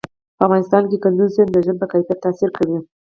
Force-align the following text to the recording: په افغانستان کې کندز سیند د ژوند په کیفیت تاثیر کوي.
په 0.37 0.41
افغانستان 0.47 0.83
کې 0.89 0.97
کندز 1.03 1.29
سیند 1.35 1.49
د 1.53 1.57
ژوند 1.65 1.81
په 1.81 1.87
کیفیت 1.93 2.19
تاثیر 2.25 2.49
کوي. 2.57 2.79